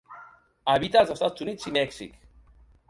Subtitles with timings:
[0.73, 2.19] Habita als Estats Units i Mèxic.